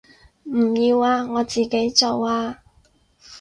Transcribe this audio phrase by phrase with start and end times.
[0.45, 2.63] 唔要啊，我自己做啊